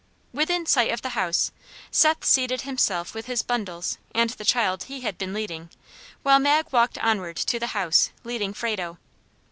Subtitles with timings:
[0.33, 1.51] Within sight of the house,
[1.91, 5.69] Seth seated himself with his bundles and the child he had been leading,
[6.23, 8.97] while Mag walked onward to the house leading Frado.